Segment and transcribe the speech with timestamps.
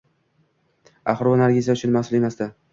[1.15, 2.53] Axir u Nargiza uchun mas`ul emasmidi